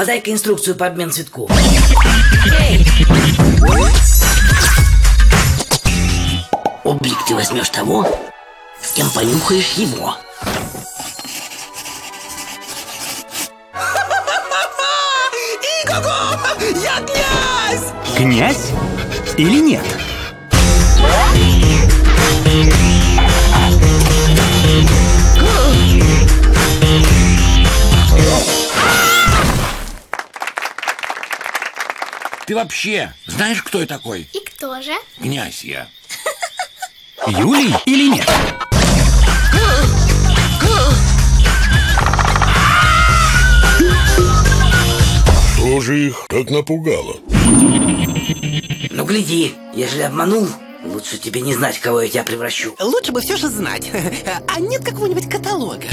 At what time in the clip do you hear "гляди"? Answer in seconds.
49.04-49.54